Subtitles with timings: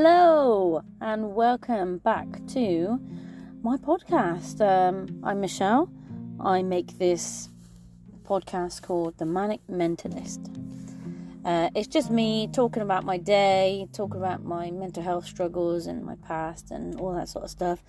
[0.00, 3.00] Hello and welcome back to
[3.64, 4.60] my podcast.
[4.60, 5.90] Um, I'm Michelle.
[6.38, 7.48] I make this
[8.22, 10.54] podcast called The Manic Mentalist.
[11.44, 16.04] Uh, it's just me talking about my day, talking about my mental health struggles and
[16.04, 17.82] my past and all that sort of stuff.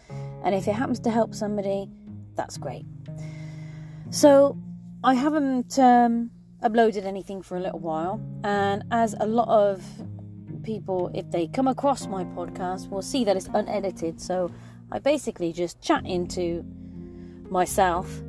[0.44, 1.92] And if it happens to help somebody,
[2.34, 2.88] that's great.
[4.10, 4.58] So,
[5.04, 6.32] I haven't um,
[6.64, 9.84] uploaded anything for a little while, and as a lot of
[10.64, 14.20] people, if they come across my podcast, will see that it's unedited.
[14.22, 14.52] So
[14.92, 16.64] I basically just chat into
[17.50, 18.22] myself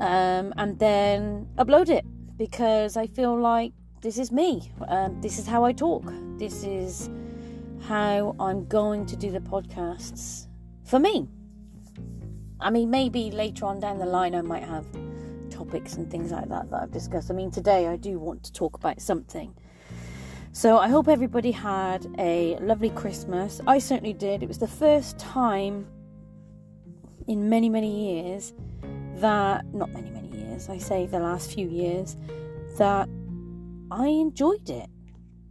[0.00, 2.04] um, and then upload it
[2.36, 4.72] because I feel like this is me.
[4.88, 6.04] Um, this is how I talk.
[6.38, 7.08] This is
[7.86, 10.48] how I'm going to do the podcasts
[10.84, 11.28] for me.
[12.60, 14.86] I mean, maybe later on down the line, I might have
[15.50, 17.30] topics and things like that that I've discussed.
[17.30, 19.54] I mean, today I do want to talk about something.
[20.54, 23.62] So I hope everybody had a lovely Christmas.
[23.66, 24.42] I certainly did.
[24.42, 25.86] It was the first time
[27.26, 28.52] in many, many years
[29.14, 32.18] that, not many, many years, I say the last few years,
[32.76, 33.08] that
[33.90, 34.90] I enjoyed it.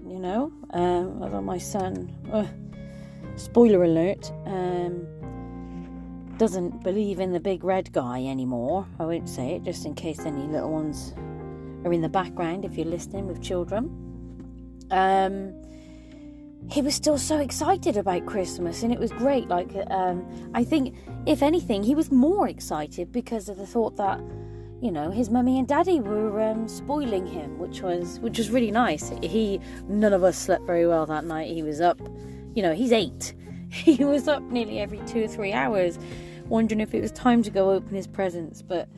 [0.05, 2.45] You know, um, although my son, uh,
[3.37, 5.07] spoiler alert, um,
[6.37, 8.85] doesn't believe in the big red guy anymore.
[8.99, 11.15] I won't say it just in case any little ones
[11.85, 14.10] are in the background if you're listening with children.
[14.91, 15.53] Um,
[16.69, 19.47] he was still so excited about Christmas and it was great.
[19.47, 24.19] Like, um, I think, if anything, he was more excited because of the thought that,
[24.81, 28.71] you know, his mummy and daddy were um, spoiling him, which was which was really
[28.71, 29.11] nice.
[29.21, 31.51] He, none of us slept very well that night.
[31.51, 31.99] He was up,
[32.53, 33.33] you know, he's eight.
[33.71, 35.97] He was up nearly every two or three hours
[36.49, 38.61] wondering if it was time to go open his presents.
[38.61, 38.89] But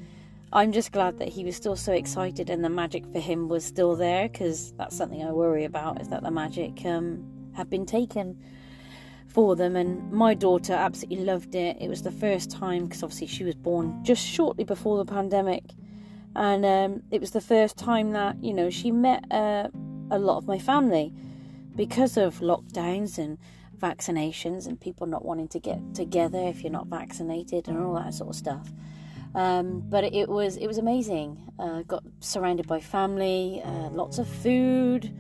[0.55, 3.65] I'm just glad that he was still so excited and the magic for him was
[3.65, 7.87] still there because that's something I worry about is that the magic um, had been
[7.87, 8.39] taken
[9.27, 9.75] for them.
[9.75, 11.77] And my daughter absolutely loved it.
[11.81, 15.63] It was the first time because obviously she was born just shortly before the pandemic.
[16.35, 19.69] And um, it was the first time that, you know, she met uh,
[20.11, 21.11] a lot of my family
[21.75, 23.39] because of lockdowns and
[23.79, 28.13] vaccinations and people not wanting to get together if you're not vaccinated and all that
[28.13, 28.71] sort of stuff.
[29.35, 31.37] Um, but it was it was amazing.
[31.57, 35.11] Uh, got surrounded by family, uh, lots of food,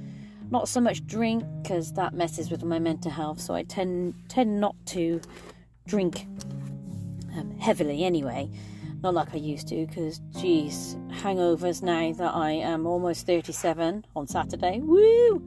[0.51, 3.41] not so much drink because that messes with my mental health.
[3.41, 5.19] So I tend tend not to
[5.87, 6.27] drink
[7.35, 8.49] um, heavily anyway.
[9.01, 14.27] Not like I used to because, geez, hangovers now that I am almost 37 on
[14.27, 14.79] Saturday.
[14.79, 15.45] Woo!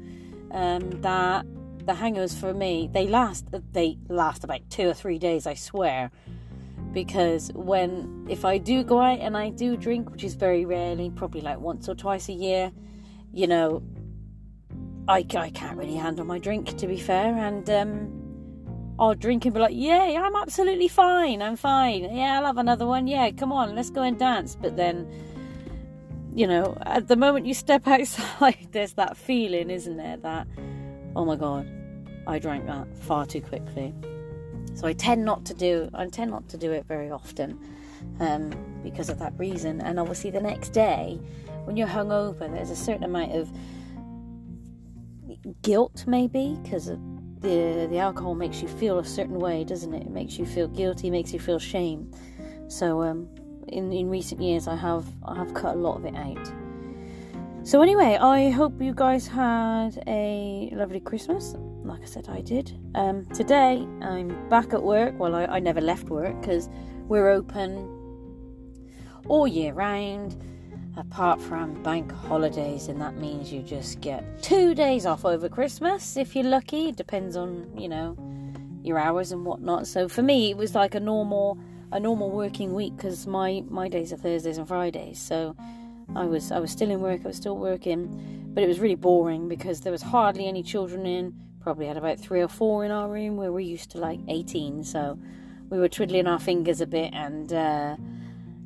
[0.51, 1.47] Um, that
[1.87, 6.11] the hangovers for me they last they last about two or three days i swear
[6.93, 11.11] because when if i do go out and i do drink which is very rarely
[11.11, 12.73] probably like once or twice a year
[13.33, 13.83] you know
[15.09, 18.27] i, I can't really handle my drink to be fair and um
[18.99, 22.05] I'll drink and be like, Yay, I'm absolutely fine, I'm fine.
[22.15, 23.07] Yeah, I'll have another one.
[23.07, 24.57] Yeah, come on, let's go and dance.
[24.57, 25.07] But then,
[26.35, 30.17] you know, at the moment you step outside, there's that feeling, isn't there?
[30.17, 30.47] That,
[31.15, 31.69] oh my God,
[32.27, 33.95] I drank that far too quickly.
[34.77, 37.59] So I tend not to do I tend not to do it very often
[38.21, 39.81] um, because of that reason.
[39.81, 41.19] And obviously the next day,
[41.65, 43.51] when you're hungover, there's a certain amount of
[45.63, 50.03] guilt maybe because the the alcohol makes you feel a certain way, doesn't it?
[50.03, 52.11] It makes you feel guilty, makes you feel shame.
[52.69, 53.29] So um,
[53.69, 56.53] in in recent years, I have I have cut a lot of it out.
[57.63, 62.79] So anyway, I hope you guys had a lovely Christmas like I said, I did.
[62.95, 65.19] Um, today, I'm back at work.
[65.19, 66.69] Well, I, I never left work because
[67.09, 67.89] we're open
[69.29, 70.37] all year round,
[70.97, 76.17] apart from bank holidays, and that means you just get two days off over Christmas
[76.17, 76.89] if you're lucky.
[76.89, 78.17] It depends on you know
[78.83, 79.87] your hours and whatnot.
[79.87, 81.59] So for me, it was like a normal
[81.93, 85.19] a normal working week because my my days are Thursdays and Fridays.
[85.19, 85.57] So
[86.15, 87.21] I was I was still in work.
[87.25, 91.07] I was still working, but it was really boring because there was hardly any children
[91.07, 91.35] in
[91.67, 94.85] probably had about three or four in our room where we're used to like 18
[94.85, 95.19] so
[95.69, 97.97] we were twiddling our fingers a bit and uh,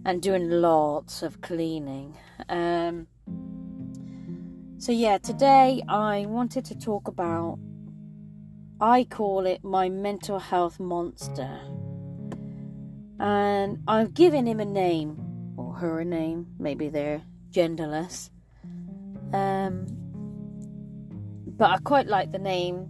[0.05, 2.15] and doing lots of cleaning.
[2.51, 3.07] Um,
[4.77, 7.59] so yeah today i wanted to talk about
[8.83, 11.59] i call it my mental health monster.
[13.19, 18.29] And i've given him a name or her a name maybe they're genderless.
[19.33, 20.00] Um,
[21.61, 22.89] but I quite like the name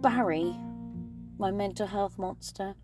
[0.00, 0.54] Barry,
[1.38, 2.76] my mental health monster.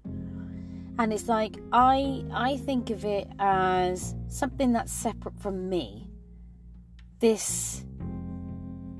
[0.98, 6.10] And it's like I I think of it as something that's separate from me.
[7.20, 7.84] This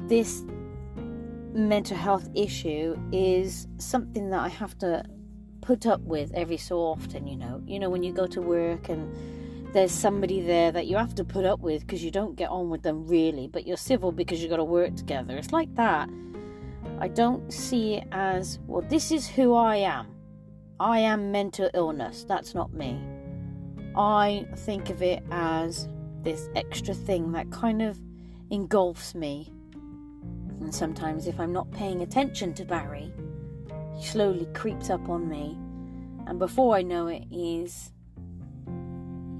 [0.06, 0.44] this
[1.52, 5.04] mental health issue is something that I have to
[5.60, 7.60] put up with every so often, you know.
[7.66, 9.12] You know, when you go to work and
[9.72, 12.70] there's somebody there that you have to put up with because you don't get on
[12.70, 15.36] with them really, but you're civil because you've got to work together.
[15.36, 16.08] It's like that.
[17.00, 20.06] I don't see it as, well, this is who I am.
[20.80, 22.24] I am mental illness.
[22.24, 23.00] That's not me.
[23.96, 25.88] I think of it as
[26.22, 28.00] this extra thing that kind of
[28.50, 29.52] engulfs me.
[30.60, 33.12] And sometimes, if I'm not paying attention to Barry,
[33.96, 35.58] he slowly creeps up on me.
[36.26, 37.92] And before I know it, he's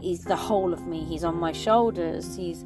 [0.00, 1.04] he's the whole of me.
[1.04, 2.64] He's on my shoulders, he's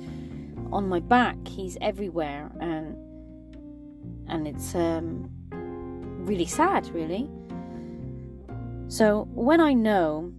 [0.70, 2.96] on my back, he's everywhere and
[4.28, 5.30] and it's um
[6.24, 7.28] really sad really.
[8.88, 10.32] So when I know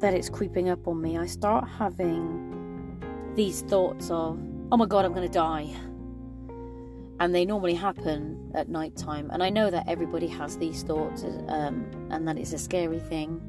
[0.00, 2.48] that it's creeping up on me, I start having
[3.34, 4.38] these thoughts of,
[4.70, 5.74] oh my god, I'm going to die.
[7.20, 9.30] And they normally happen at night time.
[9.32, 13.40] And I know that everybody has these thoughts um, and that it's a scary thing.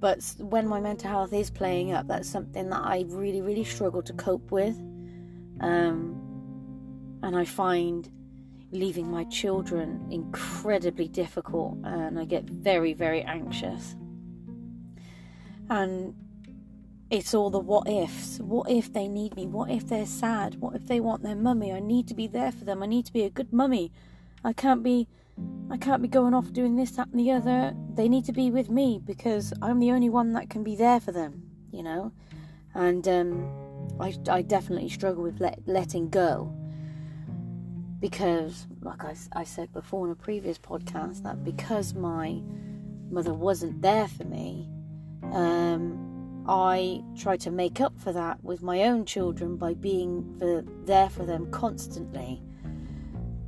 [0.00, 4.02] But when my mental health is playing up, that's something that I really, really struggle
[4.02, 4.76] to cope with.
[5.60, 6.16] Um,
[7.22, 8.10] and I find
[8.72, 13.94] leaving my children incredibly difficult, and I get very, very anxious.
[15.68, 16.14] And
[17.10, 18.38] it's all the what ifs.
[18.38, 19.46] What if they need me?
[19.46, 20.54] What if they're sad?
[20.60, 21.72] What if they want their mummy?
[21.72, 22.82] I need to be there for them.
[22.82, 23.92] I need to be a good mummy.
[24.42, 25.08] I can't be
[25.70, 27.74] I can't be going off doing this, that, and the other.
[27.94, 30.98] They need to be with me because I'm the only one that can be there
[30.98, 32.12] for them, you know?
[32.74, 33.48] And um,
[34.00, 36.52] I, I definitely struggle with let, letting go
[38.00, 42.40] because, like I, I said before in a previous podcast, that because my
[43.10, 44.68] mother wasn't there for me,
[45.32, 50.64] um, I try to make up for that with my own children by being for,
[50.84, 52.42] there for them constantly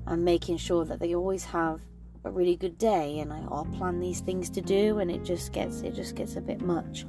[0.06, 1.80] and making sure that they always have
[2.24, 5.52] a really good day and I, will plan these things to do and it just
[5.52, 7.04] gets it just gets a bit much.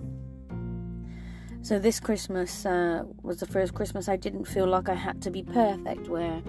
[1.62, 5.32] So this Christmas uh, was the first Christmas I didn't feel like I had to
[5.32, 6.42] be perfect where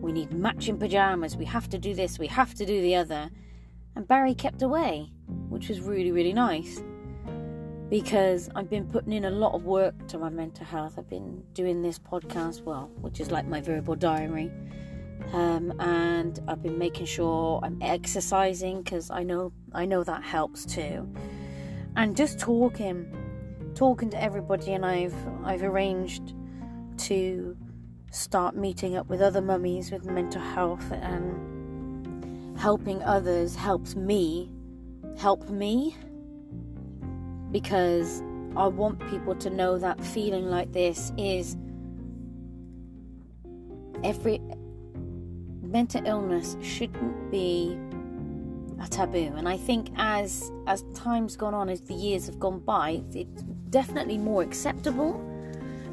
[0.00, 3.30] we need matching pajamas, we have to do this, we have to do the other.
[3.94, 5.12] And Barry kept away,
[5.48, 6.82] which was really, really nice.
[7.90, 10.94] Because I've been putting in a lot of work to my mental health.
[10.96, 14.50] I've been doing this podcast, well, which is like my verbal diary.
[15.32, 20.64] Um, and I've been making sure I'm exercising because I know I know that helps
[20.64, 21.08] too.
[21.96, 23.06] And just talking,
[23.74, 25.14] talking to everybody, and I've
[25.44, 26.34] I've arranged
[26.98, 27.56] to
[28.10, 34.50] start meeting up with other mummies with mental health and helping others helps me
[35.16, 35.96] help me
[37.52, 38.22] because
[38.56, 41.56] I want people to know that feeling like this is
[44.02, 44.40] every
[45.70, 47.78] mental illness shouldn't be
[48.82, 52.60] a taboo and I think as as time's gone on as the years have gone
[52.60, 55.20] by it's definitely more acceptable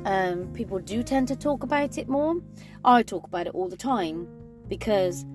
[0.08, 2.38] um, people do tend to talk about it more.
[2.86, 4.26] I talk about it all the time
[4.70, 5.26] because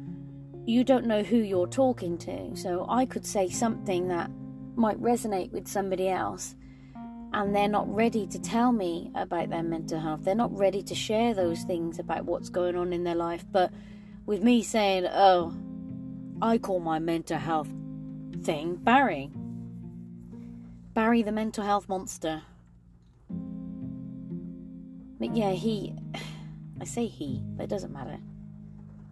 [0.64, 2.56] you don't know who you're talking to.
[2.56, 4.30] So I could say something that
[4.74, 6.54] might resonate with somebody else,
[7.34, 10.24] and they're not ready to tell me about their mental health.
[10.24, 13.44] They're not ready to share those things about what's going on in their life.
[13.52, 13.72] But
[14.26, 15.54] with me saying, oh,
[16.40, 17.68] I call my mental health
[18.42, 19.30] thing Barry.
[20.94, 22.42] Barry the mental health monster.
[25.18, 25.94] But yeah, he.
[26.80, 28.18] I say he, but it doesn't matter.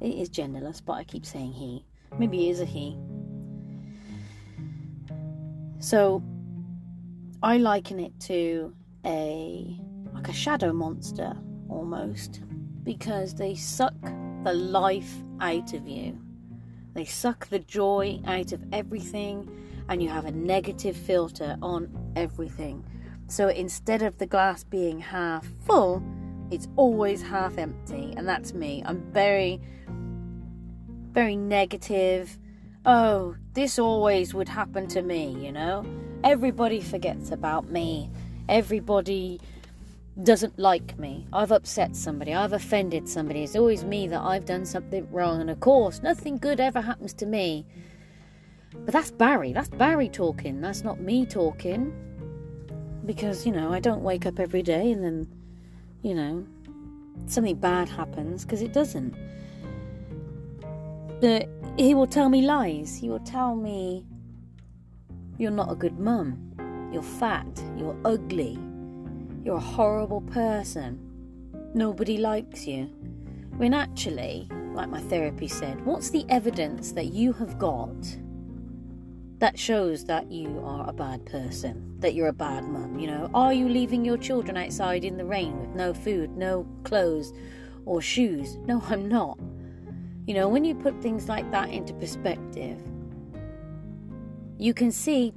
[0.01, 1.85] It is genderless, but I keep saying he.
[2.19, 2.99] Maybe it is a he.
[5.79, 6.23] So,
[7.43, 8.75] I liken it to
[9.07, 9.79] a.
[10.13, 11.37] like a shadow monster,
[11.69, 12.41] almost.
[12.83, 13.95] Because they suck
[14.45, 16.19] the life out of you.
[16.95, 19.49] They suck the joy out of everything,
[19.89, 22.85] and you have a negative filter on everything.
[23.29, 26.03] So instead of the glass being half full,
[26.51, 28.13] it's always half empty.
[28.17, 28.83] And that's me.
[28.85, 29.61] I'm very,
[31.13, 32.39] very negative.
[32.85, 35.85] Oh, this always would happen to me, you know?
[36.25, 38.11] Everybody forgets about me.
[38.49, 39.41] Everybody
[40.23, 41.27] doesn't like me.
[41.33, 42.35] I've upset somebody.
[42.35, 43.43] I've offended somebody.
[43.43, 45.41] It's always me that I've done something wrong.
[45.41, 47.65] And of course, nothing good ever happens to me.
[48.73, 49.53] But that's Barry.
[49.53, 50.61] That's Barry talking.
[50.61, 51.93] That's not me talking
[53.07, 55.27] because you know I don't wake up every day and then
[56.03, 56.47] you know
[57.27, 59.15] something bad happens because it doesn't.
[61.21, 62.97] But he will tell me lies.
[62.97, 64.05] He will tell me
[65.39, 66.91] you're not a good mum.
[66.93, 67.47] You're fat.
[67.77, 68.59] You're ugly.
[69.43, 70.99] You're a horrible person.
[71.73, 72.91] Nobody likes you.
[73.57, 77.89] When actually, like my therapy said, what's the evidence that you have got
[79.39, 82.99] that shows that you are a bad person, that you're a bad mum?
[82.99, 86.67] You know, are you leaving your children outside in the rain with no food, no
[86.85, 87.33] clothes,
[87.87, 88.57] or shoes?
[88.67, 89.39] No, I'm not.
[90.27, 92.79] You know, when you put things like that into perspective,
[94.59, 95.33] you can see,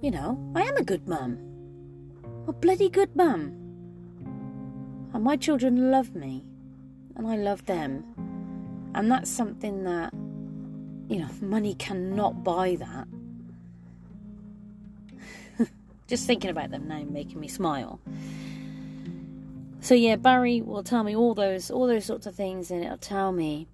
[0.00, 1.53] you know, I am a good mum.
[2.46, 3.60] A bloody good mum.
[5.14, 6.44] And my children love me,
[7.16, 8.04] and I love them.
[8.94, 10.12] And that's something that,
[11.08, 13.08] you know, money cannot buy that.
[16.06, 18.00] Just thinking about them now making me smile.
[19.80, 22.96] So yeah, Barry will tell me all those all those sorts of things, and it'll
[22.96, 23.68] tell me,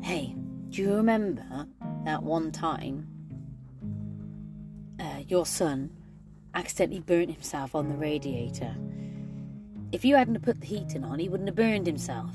[0.00, 0.36] "Hey,
[0.70, 1.66] do you remember
[2.04, 3.08] that one time
[5.00, 5.95] uh, your son
[6.56, 8.74] accidentally burnt himself on the radiator?"
[9.92, 12.34] If you hadn't put the heating on, he wouldn't have burned himself.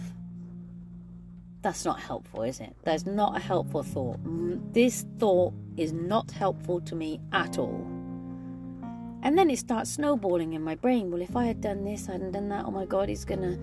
[1.61, 2.75] That's not helpful, is it?
[2.83, 4.23] That's not a helpful thought.
[4.23, 7.85] Mm, this thought is not helpful to me at all.
[9.21, 11.11] And then it starts snowballing in my brain.
[11.11, 12.65] Well, if I had done this, I hadn't done that.
[12.65, 13.59] Oh my God, he's gonna,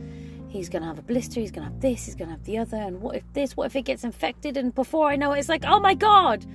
[0.47, 1.41] he's gonna have a blister.
[1.41, 2.07] He's gonna have this.
[2.07, 2.77] He's gonna have the other.
[2.77, 3.57] And what if this?
[3.57, 4.57] What if it gets infected?
[4.57, 6.47] And before I know it, it's like, oh my God.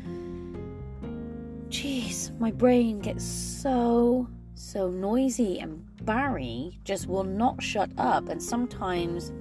[1.73, 8.29] Jeez, my brain gets so so noisy and Barry just will not shut up.
[8.29, 9.31] And sometimes,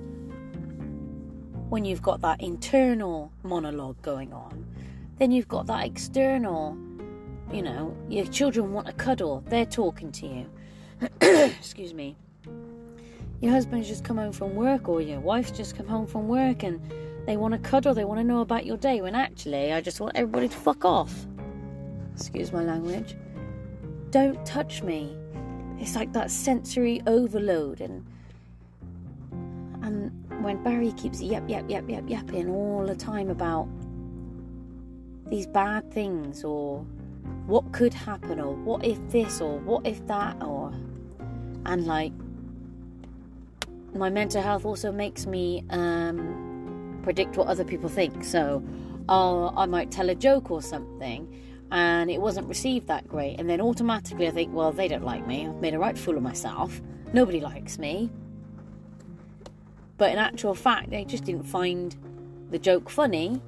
[1.68, 4.66] when you've got that internal monologue going on,
[5.18, 6.74] then you've got that external,
[7.52, 10.50] you know, your children want a cuddle, they're talking to you.
[11.20, 12.16] Excuse me.
[13.42, 16.62] Your husband's just come home from work, or your wife's just come home from work,
[16.62, 16.80] and
[17.26, 20.00] they want to cuddle, they want to know about your day, when actually, I just
[20.00, 21.26] want everybody to fuck off.
[22.14, 23.16] Excuse my language.
[24.10, 25.16] Don't touch me.
[25.78, 28.06] It's like that sensory overload and
[29.82, 30.12] and
[30.44, 33.68] when Barry keeps yap yap yap yap yapping all the time about
[35.26, 36.84] these bad things or
[37.46, 40.72] what could happen or what if this or what if that or
[41.66, 42.12] and like
[43.94, 48.24] my mental health also makes me um, predict what other people think.
[48.24, 48.62] So
[49.08, 51.28] I'll, I might tell a joke or something
[51.72, 53.40] and it wasn't received that great.
[53.40, 55.48] And then automatically I think, well, they don't like me.
[55.48, 56.82] I've made a right fool of myself.
[57.14, 58.10] Nobody likes me.
[59.96, 61.96] But in actual fact, they just didn't find
[62.50, 63.40] the joke funny.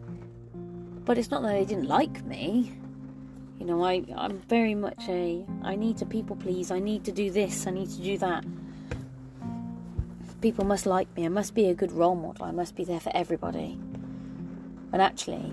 [1.05, 2.73] But it's not that they didn't like me.
[3.61, 7.13] You know, I, I'm very much a I need to people please, I need to
[7.13, 8.45] do this, I need to do that.
[10.41, 13.01] People must like me, I must be a good role model, I must be there
[13.01, 13.79] for everybody.
[14.93, 15.53] And actually,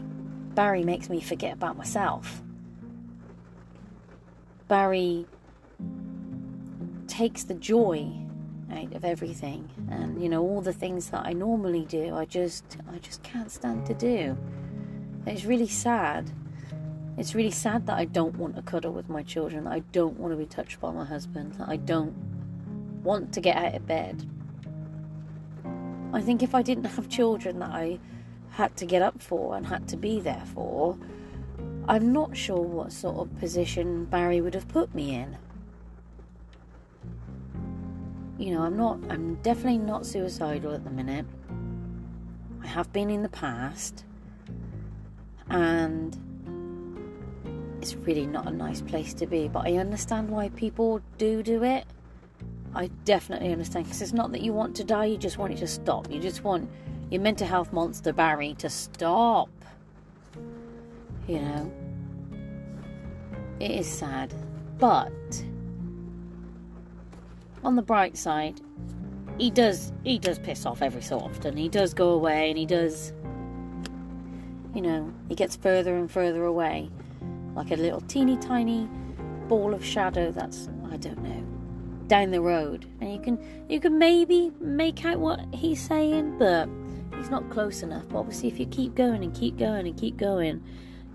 [0.56, 2.42] Barry makes me forget about myself.
[4.72, 5.25] Barry
[7.10, 8.10] takes the joy
[8.72, 12.78] out of everything and you know all the things that I normally do I just
[12.90, 14.38] I just can't stand to do.
[15.25, 16.32] It's really sad.
[17.18, 20.32] It's really sad that I don't want to cuddle with my children, I don't want
[20.32, 22.16] to be touched by my husband, I don't
[23.04, 24.25] want to get out of bed.
[26.13, 28.00] I think if I didn't have children that I
[28.51, 30.98] had to get up for and had to be there for,
[31.91, 35.38] I'm not sure what sort of position Barry would have put me in.
[38.38, 41.25] You know, I'm not, I'm definitely not suicidal at the minute.
[42.63, 44.05] I have been in the past,
[45.50, 46.17] and
[47.81, 51.62] it's really not a nice place to be, but I understand why people do do
[51.65, 51.83] it.
[52.74, 55.57] I definitely understand because it's not that you want to die, you just want it
[55.57, 56.10] to stop.
[56.10, 56.69] You just want
[57.10, 59.50] your mental health monster Barry to stop.
[61.27, 61.71] You know,
[63.62, 64.34] it is sad,
[64.80, 65.12] but
[67.63, 68.60] on the bright side,
[69.38, 71.56] he does he does piss off every so often.
[71.56, 73.13] He does go away, and he does,
[74.74, 76.89] you know, he gets further and further away,
[77.56, 78.89] like a little teeny tiny
[79.48, 80.32] ball of shadow.
[80.32, 81.46] That's I don't know
[82.08, 83.39] down the road, and you can
[83.70, 86.68] you can maybe make out what he's saying, but
[87.15, 88.10] he's not close enough.
[88.10, 90.63] But obviously, if you keep going and keep going and keep going,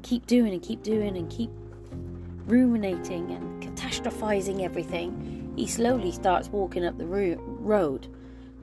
[0.03, 1.50] keep doing and keep doing and keep
[2.47, 8.09] ruminating and catastrophizing everything, he slowly starts walking up the ro- road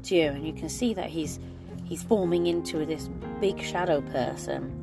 [0.04, 1.40] to you, and you can see that he's
[1.84, 3.10] he's forming into this
[3.40, 4.80] big shadow person.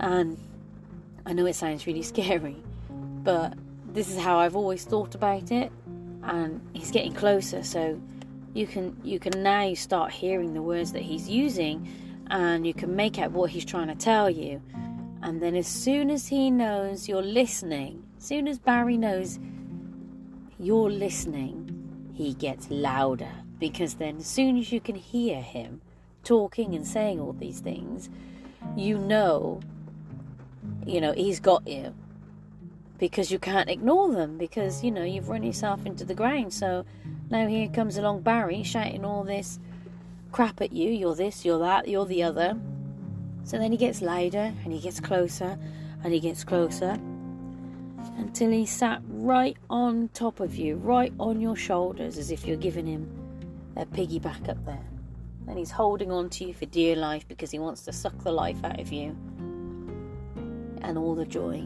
[0.00, 0.38] And
[1.24, 2.56] I know it sounds really scary,
[2.90, 3.54] but
[3.92, 5.72] this is how I've always thought about it.
[6.22, 8.00] And he's getting closer, so
[8.52, 11.88] you can you can now start hearing the words that he's using,
[12.28, 14.60] and you can make out what he's trying to tell you.
[15.26, 19.40] And then, as soon as he knows you're listening, as soon as Barry knows
[20.56, 25.80] you're listening, he gets louder because then, as soon as you can hear him
[26.22, 28.08] talking and saying all these things,
[28.76, 29.58] you know,
[30.86, 31.92] you know, he's got you
[32.96, 36.54] because you can't ignore them because you know you've run yourself into the ground.
[36.54, 36.86] So
[37.30, 39.58] now here comes along Barry shouting all this
[40.30, 40.88] crap at you.
[40.88, 42.56] You're this, you're that, you're the other.
[43.46, 45.56] So then he gets louder and he gets closer
[46.02, 46.98] and he gets closer
[48.18, 52.56] until he sat right on top of you, right on your shoulders, as if you're
[52.56, 53.08] giving him
[53.76, 54.84] a piggyback up there.
[55.46, 58.32] And he's holding on to you for dear life because he wants to suck the
[58.32, 59.16] life out of you
[60.82, 61.64] and all the joy.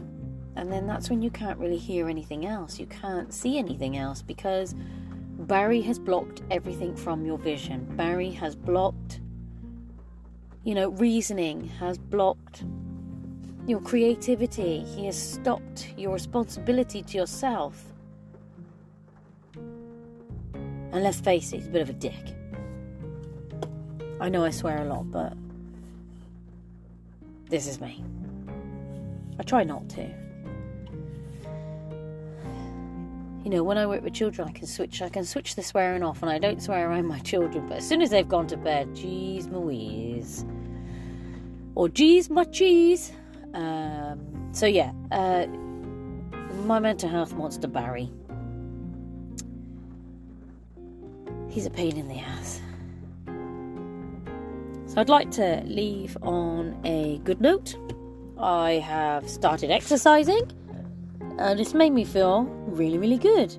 [0.55, 2.79] And then that's when you can't really hear anything else.
[2.79, 4.75] You can't see anything else because
[5.39, 7.87] Barry has blocked everything from your vision.
[7.95, 9.20] Barry has blocked,
[10.63, 12.63] you know, reasoning, has blocked
[13.65, 14.83] your creativity.
[14.83, 17.83] He has stopped your responsibility to yourself.
[19.55, 22.35] And let's face it, he's a bit of a dick.
[24.19, 25.33] I know I swear a lot, but
[27.49, 28.03] this is me.
[29.39, 30.09] I try not to.
[33.43, 35.01] You know, when I work with children, I can switch.
[35.01, 37.67] I can switch the swearing off, and I don't swear around my children.
[37.67, 40.45] But as soon as they've gone to bed, jeez, Louise,
[41.81, 43.11] or geez, my cheese.
[43.55, 45.47] Um, so yeah, uh,
[46.67, 48.07] my mental health monster Barry.
[51.49, 52.61] He's a pain in the ass.
[54.85, 57.75] So I'd like to leave on a good note.
[58.37, 60.51] I have started exercising
[61.39, 63.57] and it's made me feel really, really good.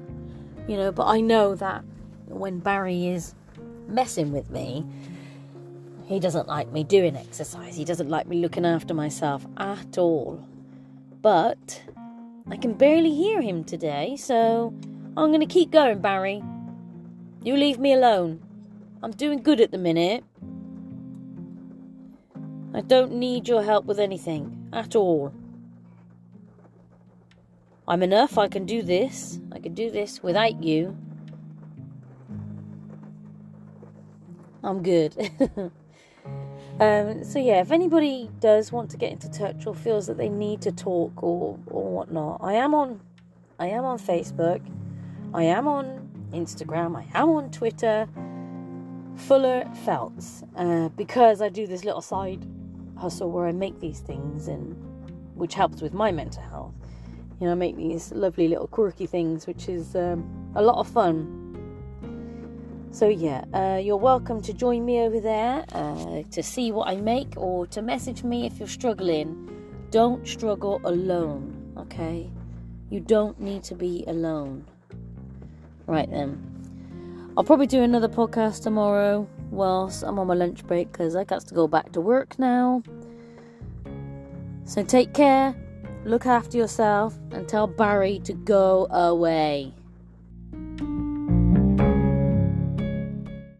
[0.69, 1.83] You know, but I know that
[2.27, 3.35] when Barry is
[3.89, 4.87] messing with me,
[6.07, 7.77] he doesn't like me doing exercise.
[7.77, 10.47] He doesn't like me looking after myself at all.
[11.21, 11.83] But
[12.51, 14.75] I can barely hear him today, so
[15.17, 16.43] I'm going to keep going, Barry.
[17.43, 18.41] You leave me alone.
[19.03, 20.25] I'm doing good at the minute.
[22.75, 25.33] I don't need your help with anything at all.
[27.87, 29.41] I'm enough, I can do this.
[29.53, 30.97] I can do this without you.
[34.65, 35.71] I'm good.
[36.83, 40.29] um, so, yeah, if anybody does want to get into touch or feels that they
[40.29, 43.01] need to talk or, or whatnot, I am on
[43.59, 44.61] I am on Facebook.
[45.33, 46.97] I am on Instagram.
[46.97, 48.09] I am on Twitter.
[49.15, 50.43] Fuller Felts.
[50.57, 52.45] Uh, because I do this little side
[52.97, 54.75] hustle where I make these things and
[55.35, 56.75] which helps with my mental health.
[57.41, 60.89] You know, I make these lovely little quirky things, which is um, a lot of
[60.89, 61.39] fun.
[62.93, 66.97] So yeah, uh, you're welcome to join me over there uh, to see what I
[66.97, 69.49] make or to message me if you're struggling.
[69.91, 72.31] Don't struggle alone, okay?
[72.91, 74.67] You don't need to be alone.
[75.87, 77.33] Right then.
[77.35, 81.47] I'll probably do another podcast tomorrow whilst I'm on my lunch break because I got
[81.47, 82.83] to go back to work now.
[84.67, 85.57] So take care,
[86.05, 89.73] look after yourself, and tell Barry to go away.